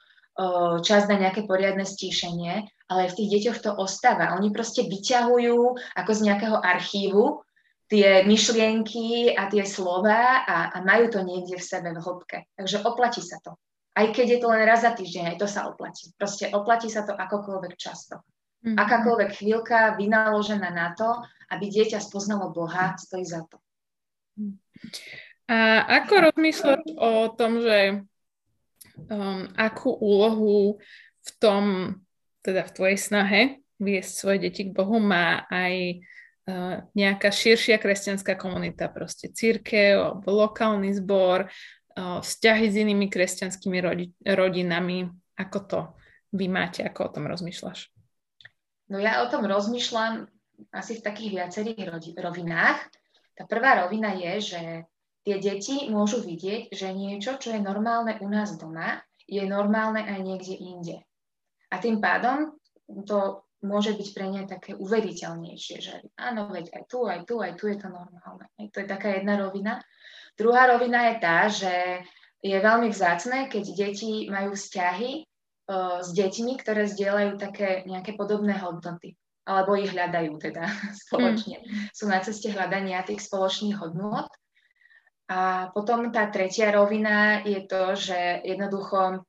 čas 0.81 1.05
na 1.13 1.21
nejaké 1.21 1.45
poriadne 1.45 1.85
stíšenie, 1.85 2.65
ale 2.89 3.13
v 3.13 3.17
tých 3.21 3.29
deťoch 3.37 3.59
to 3.61 3.71
ostáva. 3.77 4.33
Oni 4.41 4.49
proste 4.49 4.89
vyťahujú 4.89 5.59
ako 5.93 6.11
z 6.13 6.21
nejakého 6.25 6.57
archívu 6.57 7.45
tie 7.93 8.25
myšlienky 8.25 9.37
a 9.37 9.53
tie 9.53 9.69
slova 9.69 10.49
a, 10.49 10.73
a 10.73 10.81
majú 10.81 11.13
to 11.13 11.21
niekde 11.21 11.61
v 11.61 11.69
sebe 11.69 11.93
v 11.93 12.01
hĺbke. 12.01 12.49
Takže 12.57 12.81
oplatí 12.81 13.21
sa 13.21 13.37
to. 13.45 13.61
Aj 13.93 14.07
keď 14.09 14.27
je 14.37 14.39
to 14.41 14.49
len 14.49 14.65
raz 14.65 14.81
za 14.81 14.97
týždeň, 14.97 15.37
aj 15.37 15.39
to 15.39 15.49
sa 15.49 15.69
oplatí. 15.69 16.09
Proste 16.17 16.49
oplatí 16.49 16.89
sa 16.89 17.05
to 17.05 17.13
akokoľvek 17.13 17.73
často. 17.77 18.25
Mm-hmm. 18.65 18.79
Akákoľvek 18.79 19.31
chvíľka 19.37 19.99
vynaložená 20.01 20.71
na 20.73 20.97
to, 20.97 21.21
aby 21.53 21.69
dieťa 21.69 22.01
spoznalo 22.01 22.55
Boha, 22.55 22.97
stojí 22.97 23.27
za 23.27 23.45
to. 23.45 23.61
A 25.51 25.85
ako 26.01 26.33
rozmýšľať 26.33 26.83
o 26.97 27.29
tom, 27.37 27.61
že 27.61 28.07
um, 29.13 29.45
akú 29.59 29.93
úlohu 29.93 30.81
v 31.21 31.31
tom, 31.37 31.63
teda 32.41 32.65
v 32.65 32.75
tvojej 32.75 32.99
snahe 32.99 33.41
viesť 33.77 34.13
svoje 34.15 34.39
deti 34.49 34.71
k 34.71 34.75
Bohu 34.75 34.97
má 35.03 35.45
aj 35.51 36.01
uh, 36.49 36.87
nejaká 36.97 37.29
širšia 37.29 37.77
kresťanská 37.77 38.39
komunita, 38.39 38.89
proste 38.89 39.29
církev, 39.29 40.01
alebo 40.01 40.33
lokálny 40.33 40.97
zbor, 40.97 41.51
vzťahy 41.97 42.67
s 42.69 42.77
inými 42.77 43.07
kresťanskými 43.09 43.79
rodi- 43.81 44.15
rodinami. 44.25 45.09
Ako 45.37 45.59
to 45.65 45.81
vy 46.33 46.49
máte, 46.49 46.85
ako 46.85 47.01
o 47.09 47.13
tom 47.19 47.25
rozmýšľaš? 47.29 47.93
No 48.93 49.01
ja 49.01 49.25
o 49.25 49.31
tom 49.33 49.49
rozmýšľam 49.49 50.29
asi 50.73 51.01
v 51.01 51.05
takých 51.05 51.31
viacerých 51.41 51.89
rovinách. 52.21 52.79
Tá 53.33 53.49
prvá 53.49 53.85
rovina 53.85 54.13
je, 54.13 54.53
že 54.55 54.63
tie 55.25 55.37
deti 55.41 55.89
môžu 55.89 56.21
vidieť, 56.21 56.71
že 56.75 56.93
niečo, 56.93 57.41
čo 57.41 57.57
je 57.57 57.61
normálne 57.63 58.21
u 58.21 58.29
nás 58.29 58.55
doma, 58.61 59.01
je 59.25 59.41
normálne 59.49 60.05
aj 60.05 60.21
niekde 60.21 60.55
inde. 60.59 60.97
A 61.73 61.81
tým 61.81 62.05
pádom 62.05 62.53
to 63.09 63.49
môže 63.63 63.95
byť 63.95 64.09
pre 64.13 64.27
ne 64.29 64.43
také 64.45 64.75
uveriteľnejšie, 64.75 65.77
že 65.79 65.95
áno, 66.19 66.51
veď 66.51 66.75
aj 66.75 66.83
tu, 66.91 67.07
aj 67.07 67.21
tu, 67.25 67.39
aj 67.39 67.53
tu 67.55 67.71
je 67.71 67.77
to 67.79 67.89
normálne. 67.89 68.47
To 68.59 68.77
je 68.83 68.87
taká 68.91 69.17
jedna 69.17 69.39
rovina. 69.39 69.81
Druhá 70.39 70.71
rovina 70.73 71.13
je 71.13 71.15
tá, 71.21 71.39
že 71.49 71.75
je 72.43 72.57
veľmi 72.59 72.91
vzácne, 72.91 73.47
keď 73.47 73.65
deti 73.77 74.27
majú 74.27 74.59
vzťahy 74.59 75.23
uh, 75.23 76.03
s 76.03 76.11
deťmi, 76.11 76.53
ktoré 76.59 76.91
zdieľajú 76.91 77.39
také 77.39 77.87
nejaké 77.87 78.19
podobné 78.19 78.59
hodnoty 78.59 79.15
alebo 79.43 79.75
ich 79.75 79.91
hľadajú 79.91 80.39
teda 80.39 80.65
spoločne. 81.07 81.63
Mm. 81.63 81.91
Sú 81.91 82.07
na 82.07 82.23
ceste 82.23 82.51
hľadania 82.51 83.03
tých 83.03 83.23
spoločných 83.27 83.79
hodnot. 83.79 84.31
A 85.33 85.73
potom 85.73 86.13
tá 86.13 86.29
tretia 86.29 86.75
rovina 86.75 87.41
je 87.47 87.65
to, 87.65 87.97
že 87.97 88.43
jednoducho 88.45 89.25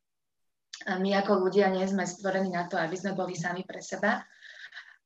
my 0.83 1.09
ako 1.15 1.47
ľudia 1.47 1.71
nie 1.71 1.85
sme 1.87 2.03
stvorení 2.03 2.51
na 2.51 2.67
to, 2.67 2.75
aby 2.75 2.97
sme 2.97 3.15
boli 3.15 3.39
sami 3.39 3.63
pre 3.63 3.79
seba. 3.79 4.19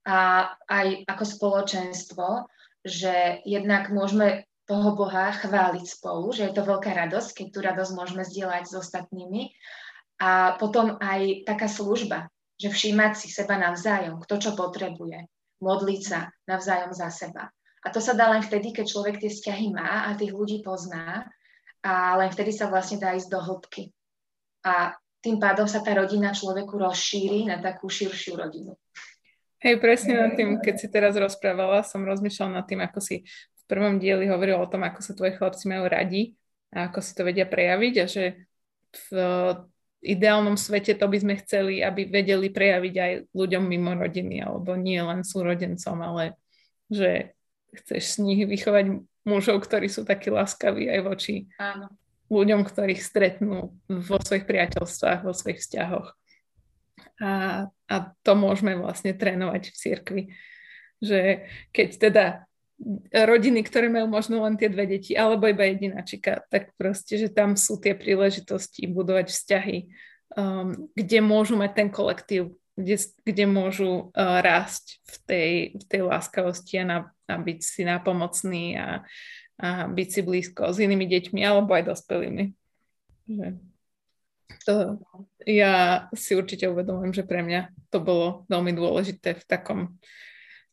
A 0.07 0.49
aj 0.65 1.05
ako 1.05 1.23
spoločenstvo, 1.27 2.49
že 2.81 3.43
jednak 3.43 3.91
môžeme 3.91 4.46
toho 4.67 4.89
Boha 4.93 5.31
chváliť 5.31 5.85
spolu, 5.87 6.35
že 6.35 6.51
je 6.51 6.53
to 6.53 6.67
veľká 6.67 6.91
radosť, 6.91 7.29
keď 7.31 7.47
tú 7.49 7.59
radosť 7.63 7.91
môžeme 7.95 8.23
zdieľať 8.27 8.63
s 8.67 8.73
ostatnými. 8.75 9.55
A 10.19 10.59
potom 10.59 10.99
aj 10.99 11.47
taká 11.47 11.71
služba, 11.71 12.27
že 12.59 12.67
všímať 12.67 13.11
si 13.15 13.27
seba 13.31 13.55
navzájom, 13.55 14.19
kto 14.27 14.35
čo 14.43 14.51
potrebuje, 14.59 15.29
modliť 15.63 16.01
sa 16.03 16.27
navzájom 16.49 16.91
za 16.91 17.07
seba. 17.07 17.47
A 17.85 17.87
to 17.93 18.03
sa 18.03 18.11
dá 18.11 18.27
len 18.27 18.43
vtedy, 18.43 18.75
keď 18.75 18.85
človek 18.91 19.15
tie 19.23 19.31
vzťahy 19.31 19.71
má 19.71 20.11
a 20.11 20.17
tých 20.19 20.35
ľudí 20.35 20.59
pozná 20.59 21.23
a 21.85 22.19
len 22.19 22.27
vtedy 22.33 22.51
sa 22.51 22.67
vlastne 22.67 22.99
dá 22.99 23.15
ísť 23.15 23.29
do 23.31 23.39
hĺbky. 23.39 23.93
A 24.67 24.91
tým 25.23 25.39
pádom 25.39 25.69
sa 25.69 25.79
tá 25.79 25.95
rodina 25.95 26.35
človeku 26.35 26.75
rozšíri 26.75 27.47
na 27.47 27.63
takú 27.63 27.87
širšiu 27.87 28.35
rodinu. 28.35 28.75
Hej, 29.63 29.81
presne 29.81 30.13
nad 30.17 30.37
tým, 30.37 30.61
keď 30.61 30.75
si 30.77 30.87
teraz 30.91 31.17
rozprávala, 31.17 31.81
som 31.81 32.05
rozmýšľala 32.05 32.61
nad 32.61 32.65
tým, 32.69 32.81
ako 32.83 32.99
si 33.01 33.25
prvom 33.67 33.99
dieli 33.99 34.31
hovoril 34.31 34.57
o 34.57 34.69
tom, 34.71 34.87
ako 34.87 34.99
sa 35.03 35.13
tvoje 35.13 35.35
chlapci 35.35 35.67
majú 35.67 35.85
radi 35.91 36.35
a 36.71 36.87
ako 36.87 36.99
si 37.03 37.11
to 37.15 37.21
vedia 37.27 37.47
prejaviť 37.47 37.93
a 37.99 38.05
že 38.07 38.23
v 38.91 39.09
ideálnom 40.01 40.55
svete 40.55 40.95
to 40.95 41.05
by 41.09 41.17
sme 41.19 41.35
chceli, 41.43 41.83
aby 41.83 42.07
vedeli 42.07 42.47
prejaviť 42.47 42.95
aj 42.95 43.11
ľuďom 43.33 43.63
mimo 43.65 43.91
rodiny, 43.97 44.39
alebo 44.39 44.77
nie 44.77 44.99
len 45.01 45.25
súrodencom, 45.25 45.97
ale 45.99 46.37
že 46.87 47.35
chceš 47.75 48.17
z 48.17 48.23
nich 48.23 48.41
vychovať 48.47 49.03
mužov, 49.27 49.59
ktorí 49.67 49.91
sú 49.91 50.07
takí 50.07 50.31
láskaví 50.31 50.87
aj 50.87 50.99
voči 51.03 51.51
Áno. 51.59 51.91
ľuďom, 52.31 52.63
ktorých 52.63 53.01
stretnú 53.03 53.75
vo 53.91 54.17
svojich 54.23 54.47
priateľstvách, 54.47 55.27
vo 55.27 55.35
svojich 55.35 55.59
vzťahoch. 55.59 56.15
A, 57.19 57.31
a 57.67 57.95
to 58.23 58.31
môžeme 58.37 58.77
vlastne 58.79 59.11
trénovať 59.11 59.73
v 59.73 59.75
cirkvi. 59.75 60.23
Že 61.03 61.45
keď 61.75 61.89
teda 61.99 62.25
rodiny, 63.09 63.65
ktoré 63.65 63.89
majú 63.89 64.05
možno 64.05 64.45
len 64.45 64.53
tie 64.53 64.69
dve 64.69 64.85
deti, 64.85 65.17
alebo 65.17 65.49
iba 65.49 65.65
jedináčika, 65.65 66.45
tak 66.47 66.77
proste, 66.77 67.17
že 67.17 67.33
tam 67.33 67.57
sú 67.57 67.81
tie 67.81 67.97
príležitosti 67.97 68.85
budovať 68.85 69.33
vzťahy, 69.33 69.77
um, 70.37 70.89
kde 70.93 71.19
môžu 71.25 71.57
mať 71.57 71.71
ten 71.73 71.89
kolektív, 71.89 72.53
kde, 72.77 73.01
kde 73.25 73.45
môžu 73.49 74.13
uh, 74.13 74.39
rásť 74.45 75.01
v 75.09 75.15
tej, 75.25 75.51
v 75.73 75.83
tej 75.89 76.01
láskavosti 76.05 76.77
a, 76.77 76.85
na, 76.85 76.97
a 77.25 77.33
byť 77.41 77.59
si 77.65 77.81
nápomocný 77.81 78.65
a, 78.77 79.01
a 79.57 79.67
byť 79.89 80.07
si 80.13 80.21
blízko 80.21 80.69
s 80.69 80.77
inými 80.77 81.09
deťmi 81.09 81.41
alebo 81.41 81.73
aj 81.73 81.89
dospelými. 81.89 82.53
Že 83.25 83.47
to, 84.67 85.01
ja 85.47 86.05
si 86.11 86.37
určite 86.37 86.69
uvedomujem, 86.69 87.15
že 87.15 87.23
pre 87.25 87.41
mňa 87.41 87.71
to 87.89 88.03
bolo 88.03 88.45
veľmi 88.51 88.75
dôležité 88.75 89.39
v 89.39 89.43
takom 89.47 89.79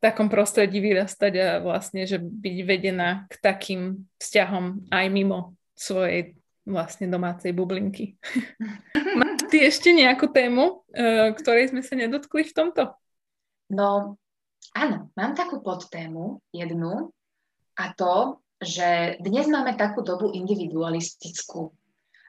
takom 0.04 0.28
prostredí 0.28 0.84
vyrastať 0.84 1.32
a 1.40 1.48
vlastne, 1.64 2.04
že 2.04 2.20
byť 2.20 2.56
vedená 2.68 3.24
k 3.32 3.40
takým 3.40 4.04
vzťahom 4.20 4.92
aj 4.92 5.06
mimo 5.08 5.56
svojej 5.72 6.36
vlastne 6.68 7.08
domácej 7.08 7.56
bublinky. 7.56 8.20
Máš 9.20 9.48
ty 9.48 9.64
ešte 9.64 9.96
nejakú 9.96 10.28
tému, 10.28 10.84
e, 10.92 11.32
ktorej 11.32 11.72
sme 11.72 11.80
sa 11.80 11.96
nedotkli 11.96 12.44
v 12.44 12.52
tomto? 12.52 12.82
No, 13.72 14.20
áno, 14.76 14.96
mám 15.16 15.32
takú 15.32 15.64
podtému, 15.64 16.44
jednu, 16.52 17.08
a 17.74 17.84
to, 17.96 18.44
že 18.60 19.20
dnes 19.20 19.48
máme 19.48 19.76
takú 19.76 20.04
dobu 20.04 20.32
individualistickú. 20.32 21.72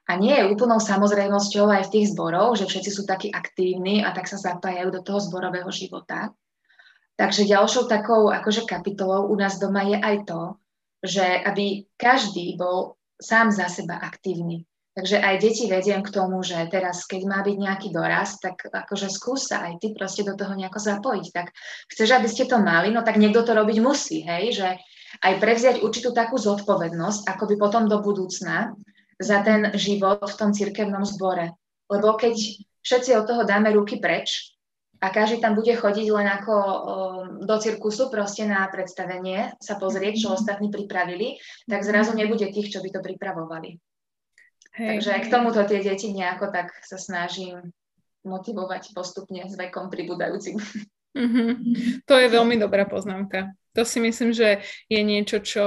A 0.06 0.22
nie 0.22 0.38
je 0.38 0.48
úplnou 0.48 0.78
samozrejmosťou 0.78 1.66
aj 1.66 1.90
v 1.90 1.94
tých 1.98 2.14
zboroch, 2.14 2.54
že 2.56 2.70
všetci 2.70 2.92
sú 2.94 3.04
takí 3.10 3.34
aktívni 3.34 4.06
a 4.06 4.14
tak 4.14 4.30
sa 4.30 4.38
zapájajú 4.38 4.94
do 4.94 5.02
toho 5.02 5.18
zborového 5.18 5.70
života. 5.74 6.30
Takže 7.16 7.48
ďalšou 7.48 7.88
takou 7.88 8.28
akože 8.28 8.68
kapitolou 8.68 9.32
u 9.32 9.36
nás 9.40 9.56
doma 9.56 9.88
je 9.88 9.96
aj 9.96 10.28
to, 10.28 10.42
že 11.00 11.24
aby 11.24 11.88
každý 11.96 12.60
bol 12.60 13.00
sám 13.16 13.56
za 13.56 13.72
seba 13.72 13.96
aktívny. 14.04 14.68
Takže 14.96 15.20
aj 15.20 15.36
deti 15.44 15.68
vediem 15.68 16.00
k 16.00 16.12
tomu, 16.12 16.40
že 16.40 16.56
teraz, 16.72 17.04
keď 17.04 17.22
má 17.28 17.44
byť 17.44 17.58
nejaký 17.60 17.92
doraz, 17.92 18.40
tak 18.40 18.64
akože 18.64 19.12
skús 19.12 19.52
sa 19.52 19.68
aj 19.68 19.84
ty 19.84 19.92
proste 19.92 20.24
do 20.24 20.40
toho 20.40 20.56
nejako 20.56 20.80
zapojiť. 20.80 21.28
Tak 21.36 21.52
chceš, 21.92 22.16
aby 22.16 22.28
ste 22.32 22.48
to 22.48 22.64
mali, 22.64 22.96
no 22.96 23.04
tak 23.04 23.20
niekto 23.20 23.44
to 23.44 23.52
robiť 23.52 23.78
musí, 23.84 24.24
hej, 24.24 24.56
že 24.56 24.68
aj 25.20 25.34
prevziať 25.44 25.76
určitú 25.84 26.16
takú 26.16 26.40
zodpovednosť, 26.40 27.28
ako 27.28 27.44
by 27.44 27.56
potom 27.60 27.84
do 27.92 28.00
budúcna 28.00 28.72
za 29.20 29.44
ten 29.44 29.72
život 29.76 30.24
v 30.24 30.40
tom 30.40 30.56
cirkevnom 30.56 31.04
zbore. 31.04 31.52
Lebo 31.92 32.16
keď 32.16 32.36
všetci 32.80 33.20
od 33.20 33.28
toho 33.28 33.44
dáme 33.44 33.76
ruky 33.76 34.00
preč 34.00 34.55
a 35.02 35.08
každý 35.12 35.44
tam 35.44 35.56
bude 35.60 35.76
chodiť 35.76 36.08
len 36.12 36.28
ako 36.28 36.56
do 37.44 37.56
cirkusu 37.60 38.08
proste 38.08 38.48
na 38.48 38.68
predstavenie, 38.72 39.54
sa 39.60 39.76
pozrieť, 39.76 40.26
čo 40.26 40.28
mhm. 40.32 40.36
ostatní 40.36 40.68
pripravili, 40.72 41.40
tak 41.68 41.84
zrazu 41.84 42.16
nebude 42.16 42.48
tých, 42.50 42.72
čo 42.72 42.80
by 42.80 42.90
to 42.92 43.00
pripravovali. 43.04 43.78
Hej. 44.76 44.88
Takže 45.00 45.12
k 45.24 45.32
tomuto 45.32 45.64
tie 45.64 45.80
deti 45.80 46.12
nejako 46.12 46.52
tak 46.52 46.76
sa 46.84 47.00
snažím 47.00 47.72
motivovať 48.28 48.92
postupne 48.92 49.48
s 49.48 49.56
vekom 49.56 49.88
pribúdajúcim. 49.88 50.60
Mm-hmm. 51.16 52.04
To 52.12 52.20
je 52.20 52.28
veľmi 52.28 52.60
dobrá 52.60 52.84
poznámka. 52.84 53.56
To 53.72 53.88
si 53.88 54.04
myslím, 54.04 54.36
že 54.36 54.60
je 54.92 55.00
niečo, 55.00 55.40
čo 55.40 55.66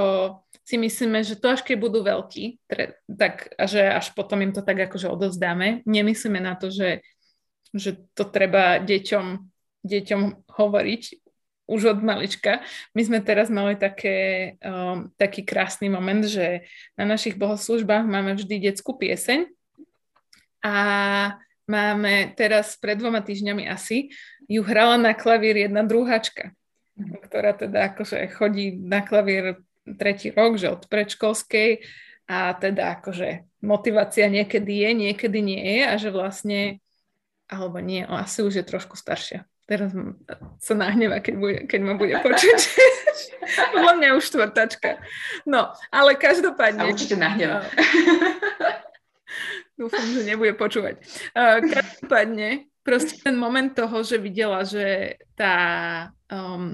si 0.61 0.77
myslíme, 0.77 1.25
že 1.25 1.41
to 1.41 1.49
až 1.49 1.65
keď 1.65 1.77
budú 1.81 2.05
veľkí, 2.05 2.69
tak 3.17 3.49
a 3.57 3.65
že 3.65 3.81
až 3.81 4.13
potom 4.13 4.45
im 4.45 4.53
to 4.53 4.61
tak 4.61 4.77
akože 4.77 5.09
odovzdáme. 5.09 5.81
Nemyslíme 5.89 6.37
na 6.37 6.53
to, 6.53 6.69
že, 6.69 7.01
že 7.73 8.01
to 8.17 8.25
treba 8.25 8.81
deťom, 8.81 9.25
deťom 9.85 10.21
hovoriť 10.49 11.03
už 11.69 11.81
od 11.93 11.99
malička. 12.01 12.65
My 12.97 13.01
sme 13.05 13.19
teraz 13.21 13.53
mali 13.53 13.77
také, 13.77 14.57
um, 14.65 15.13
taký 15.21 15.45
krásny 15.45 15.85
moment, 15.85 16.25
že 16.25 16.65
na 16.97 17.05
našich 17.05 17.37
bohoslužbách 17.37 18.09
máme 18.09 18.33
vždy 18.33 18.57
detskú 18.57 18.97
pieseň 18.97 19.45
a 20.65 20.75
máme 21.69 22.33
teraz 22.33 22.73
pred 22.81 22.97
dvoma 22.97 23.21
týždňami 23.21 23.69
asi, 23.69 24.09
ju 24.49 24.65
hrala 24.65 24.97
na 24.97 25.13
klavír 25.13 25.69
jedna 25.69 25.85
druháčka, 25.85 26.57
ktorá 26.97 27.53
teda 27.53 27.93
akože 27.93 28.17
chodí 28.33 28.73
na 28.73 29.05
klavír 29.05 29.61
tretí 29.85 30.33
rok, 30.33 30.57
že 30.57 30.73
od 30.73 30.89
predškolskej 30.89 31.85
a 32.25 32.57
teda 32.57 32.97
akože 32.97 33.45
motivácia 33.61 34.25
niekedy 34.25 34.85
je, 34.85 34.89
niekedy 34.93 35.39
nie 35.41 35.61
je 35.61 35.81
a 35.85 35.93
že 36.01 36.09
vlastne, 36.09 36.81
alebo 37.49 37.81
nie, 37.81 38.05
asi 38.05 38.45
už 38.45 38.61
je 38.61 38.65
trošku 38.65 38.95
staršia 38.95 39.49
Teraz 39.69 39.93
sa 40.57 40.73
nahneva, 40.73 41.21
keď, 41.21 41.35
bude, 41.37 41.57
keď 41.69 41.79
ma 41.85 41.93
bude 41.93 42.17
počuť. 42.25 42.59
Podľa 43.77 43.93
mňa 44.01 44.09
už 44.17 44.23
štvrtačka. 44.25 44.97
No, 45.45 45.69
ale 45.93 46.17
každopádne... 46.17 46.81
A 46.81 46.89
určite 46.89 47.13
nahneva. 47.13 47.61
Dúfam, 49.77 50.01
že 50.09 50.25
nebude 50.25 50.57
počúvať. 50.57 51.05
Každopádne, 51.37 52.65
proste 52.81 53.21
ten 53.21 53.37
moment 53.37 53.69
toho, 53.69 54.01
že 54.01 54.17
videla, 54.17 54.65
že 54.65 55.21
tá, 55.37 56.09
um, 56.33 56.73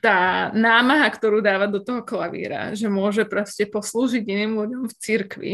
tá 0.00 0.48
námaha, 0.56 1.04
ktorú 1.12 1.44
dáva 1.44 1.68
do 1.68 1.84
toho 1.84 2.00
klavíra, 2.00 2.72
že 2.72 2.88
môže 2.88 3.28
proste 3.28 3.68
poslúžiť 3.68 4.24
iným 4.24 4.56
ľuďom 4.56 4.88
v 4.88 4.94
cirkvi, 4.96 5.52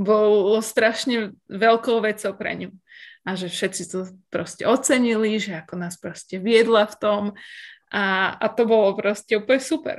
bolo 0.00 0.56
strašne 0.64 1.36
veľkou 1.52 2.00
vecou 2.00 2.32
pre 2.32 2.64
ňu 2.64 2.72
a 3.26 3.34
že 3.34 3.50
všetci 3.50 3.82
to 3.90 4.06
proste 4.30 4.62
ocenili, 4.62 5.42
že 5.42 5.58
ako 5.58 5.74
nás 5.74 5.98
proste 5.98 6.38
viedla 6.38 6.86
v 6.86 6.96
tom 6.96 7.22
a, 7.90 8.30
a 8.38 8.46
to 8.46 8.62
bolo 8.70 8.94
proste 8.94 9.34
úplne 9.34 9.58
super. 9.58 9.96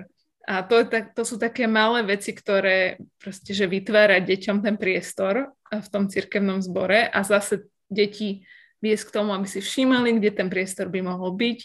A 0.48 0.64
to, 0.64 0.80
je 0.80 0.88
tak, 0.88 1.12
to 1.12 1.28
sú 1.28 1.36
také 1.36 1.68
malé 1.68 2.08
veci, 2.08 2.32
ktoré 2.32 3.04
proste, 3.20 3.52
že 3.52 3.68
vytvára 3.68 4.24
deťom 4.24 4.64
ten 4.64 4.80
priestor 4.80 5.52
v 5.68 5.88
tom 5.92 6.08
cirkevnom 6.08 6.64
zbore 6.64 7.04
a 7.04 7.20
zase 7.28 7.68
deti 7.92 8.48
viesť 8.80 9.12
k 9.12 9.16
tomu, 9.20 9.36
aby 9.36 9.44
si 9.44 9.60
všímali, 9.60 10.16
kde 10.16 10.32
ten 10.32 10.48
priestor 10.48 10.88
by 10.88 11.04
mohol 11.04 11.36
byť, 11.36 11.60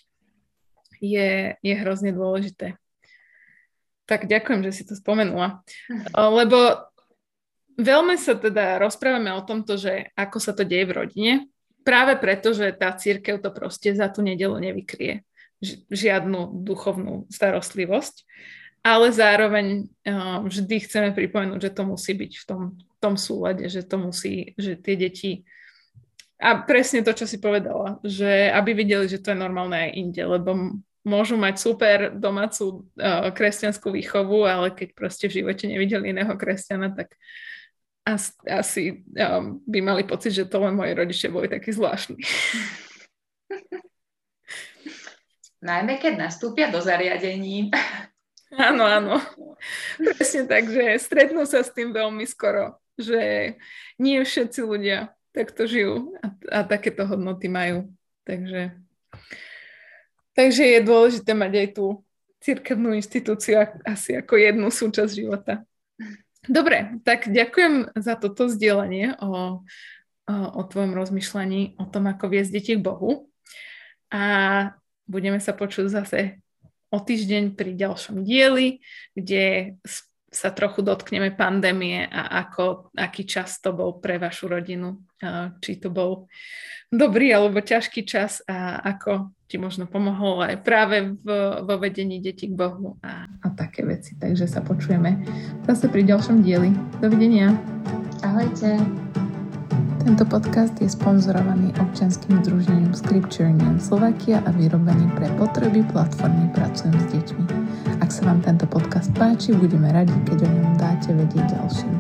je, 0.99 1.55
je 1.63 1.75
hrozne 1.79 2.11
dôležité. 2.11 2.75
Tak 4.11 4.27
ďakujem, 4.27 4.67
že 4.67 4.75
si 4.75 4.83
to 4.83 4.99
spomenula. 4.99 5.63
Mhm. 5.87 6.11
Lebo 6.43 6.59
veľmi 7.79 8.19
sa 8.19 8.35
teda 8.35 8.83
rozprávame 8.83 9.31
o 9.31 9.47
tomto, 9.47 9.79
že 9.79 10.11
ako 10.19 10.43
sa 10.43 10.53
to 10.59 10.67
deje 10.67 10.91
v 10.91 10.97
rodine, 11.07 11.35
práve 11.85 12.17
preto, 12.19 12.55
že 12.55 12.73
tá 12.75 12.95
církev 12.95 13.39
to 13.43 13.51
proste 13.51 13.93
za 13.95 14.09
tú 14.09 14.23
nedelu 14.25 14.55
nevykrie. 14.59 15.23
Žiadnu 15.91 16.65
duchovnú 16.67 17.31
starostlivosť. 17.31 18.27
Ale 18.83 19.15
zároveň 19.15 19.87
uh, 19.87 20.43
vždy 20.43 20.83
chceme 20.83 21.15
pripomenúť, 21.15 21.71
že 21.71 21.75
to 21.75 21.83
musí 21.87 22.19
byť 22.19 22.33
v 22.35 22.45
tom, 22.47 22.63
tom 22.99 23.15
súlade, 23.15 23.71
že 23.71 23.87
to 23.87 23.95
musí, 23.95 24.59
že 24.59 24.75
tie 24.75 24.99
deti 24.99 25.47
a 26.43 26.59
presne 26.59 27.07
to, 27.07 27.15
čo 27.15 27.23
si 27.23 27.39
povedala, 27.39 28.03
že 28.03 28.51
aby 28.51 28.75
videli, 28.75 29.07
že 29.07 29.23
to 29.23 29.31
je 29.31 29.39
normálne 29.39 29.79
aj 29.79 29.91
inde, 29.95 30.23
lebo 30.27 30.75
môžu 31.07 31.39
mať 31.39 31.55
super 31.63 31.99
domácu 32.11 32.83
uh, 32.99 33.31
kresťanskú 33.31 33.95
výchovu, 33.95 34.43
ale 34.43 34.75
keď 34.75 34.91
proste 34.99 35.31
v 35.31 35.39
živote 35.43 35.71
nevideli 35.71 36.11
iného 36.11 36.35
kresťana, 36.35 36.99
tak 36.99 37.15
asi, 38.03 38.31
asi 38.47 38.83
um, 39.15 39.63
by 39.63 39.79
mali 39.81 40.03
pocit, 40.03 40.35
že 40.35 40.45
to 40.51 40.59
len 40.59 40.75
moji 40.75 40.93
rodičia 40.95 41.31
boli 41.31 41.47
takí 41.47 41.71
zvláštni. 41.71 42.19
Najmä 45.63 46.03
keď 46.03 46.19
nastúpia 46.19 46.67
do 46.75 46.83
zariadení. 46.83 47.71
Áno, 48.59 48.83
áno. 48.83 49.23
Presne 49.97 50.51
tak, 50.51 50.67
že 50.67 50.99
stretnú 50.99 51.47
sa 51.47 51.63
s 51.63 51.71
tým 51.71 51.95
veľmi 51.95 52.27
skoro, 52.27 52.83
že 52.99 53.55
nie 53.97 54.19
všetci 54.19 54.61
ľudia 54.67 55.15
takto 55.31 55.65
žijú 55.65 56.19
a, 56.19 56.27
a 56.51 56.67
takéto 56.67 57.07
hodnoty 57.07 57.47
majú. 57.47 57.89
Takže, 58.27 58.75
takže 60.35 60.63
je 60.67 60.81
dôležité 60.83 61.31
mať 61.33 61.53
aj 61.63 61.69
tú 61.79 61.87
cirkevnú 62.43 62.93
inštitúciu 62.99 63.63
asi 63.87 64.19
ako 64.19 64.35
jednu 64.35 64.69
súčasť 64.69 65.13
života. 65.15 65.63
Dobre, 66.43 66.99
tak 67.07 67.31
ďakujem 67.31 67.95
za 67.95 68.19
toto 68.19 68.51
zdieľanie 68.51 69.15
o, 69.23 69.63
o, 70.27 70.35
o 70.35 70.61
tvojom 70.67 70.91
rozmýšľaní 70.99 71.79
o 71.79 71.87
tom, 71.87 72.11
ako 72.11 72.35
viesť 72.35 72.51
deti 72.51 72.73
k 72.75 72.83
Bohu. 72.83 73.31
A 74.11 74.23
budeme 75.07 75.39
sa 75.39 75.55
počuť 75.55 75.87
zase 75.87 76.43
o 76.91 76.99
týždeň 76.99 77.55
pri 77.55 77.79
ďalšom 77.79 78.27
dieli, 78.27 78.83
kde 79.15 79.79
sa 80.33 80.49
trochu 80.49 80.81
dotkneme 80.81 81.37
pandémie 81.37 82.09
a 82.09 82.41
ako, 82.41 82.89
aký 82.97 83.29
čas 83.29 83.61
to 83.61 83.77
bol 83.77 84.01
pre 84.01 84.17
vašu 84.17 84.49
rodinu. 84.49 85.05
Či 85.61 85.79
to 85.79 85.93
bol 85.93 86.27
dobrý 86.89 87.37
alebo 87.37 87.61
ťažký 87.61 88.03
čas 88.09 88.41
a 88.49 88.81
ako 88.81 89.37
ti 89.45 89.61
možno 89.61 89.85
pomohlo 89.85 90.41
aj 90.41 90.65
práve 90.65 91.13
v, 91.21 91.29
vo 91.69 91.75
vedení 91.77 92.25
detí 92.25 92.49
k 92.49 92.57
Bohu 92.57 92.97
a, 93.05 93.29
a 93.29 93.47
také 93.53 93.85
veci. 93.85 94.17
Takže 94.17 94.49
sa 94.49 94.65
počujeme 94.65 95.21
zase 95.69 95.93
pri 95.93 96.09
ďalšom 96.09 96.41
dieli. 96.41 96.73
Dovidenia. 97.05 97.53
Ahojte. 98.25 98.81
Tento 100.03 100.25
podcast 100.27 100.75
je 100.83 100.91
sponzorovaný 100.91 101.71
občanským 101.79 102.43
združením 102.43 102.91
Scripture 102.91 103.53
Union 103.53 103.79
Slovakia 103.79 104.43
a 104.43 104.51
vyrobený 104.51 105.07
pre 105.15 105.31
potreby 105.39 105.87
platformy 105.95 106.51
Pracujem 106.57 106.97
s 106.99 107.07
deťmi. 107.13 107.45
Ak 108.13 108.21
sa 108.21 108.29
vám 108.29 108.45
tento 108.45 108.69
podcast 108.69 109.09
páči, 109.17 109.57
budeme 109.57 109.89
radi, 109.89 110.13
keď 110.29 110.45
o 110.45 110.49
ňom 110.53 110.77
dáte 110.77 111.17
vedieť 111.17 111.49
ďalším. 111.49 111.97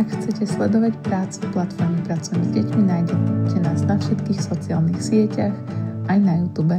Ak 0.00 0.08
chcete 0.16 0.48
sledovať 0.48 0.96
prácu 1.04 1.44
platformy 1.52 2.00
Pracujem 2.08 2.40
s 2.40 2.50
deťmi, 2.56 2.82
nájdete 2.88 3.56
nás 3.60 3.84
na 3.84 4.00
všetkých 4.00 4.40
sociálnych 4.40 4.96
sieťach, 4.96 5.52
aj 6.08 6.18
na 6.24 6.40
YouTube. 6.40 6.72